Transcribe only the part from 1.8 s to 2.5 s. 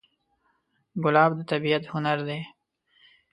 هنر دی.